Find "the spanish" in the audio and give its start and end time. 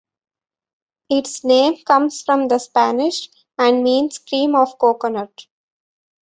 2.47-3.29